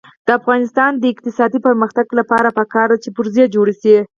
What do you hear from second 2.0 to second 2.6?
لپاره